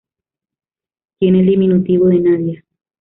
Tiene 1.19 1.41
el 1.41 1.45
diminutivo 1.45 2.07
de 2.07 2.21
Nadia. 2.21 2.63